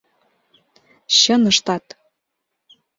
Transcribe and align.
Чын 1.17 1.41
ыштат! 1.51 1.85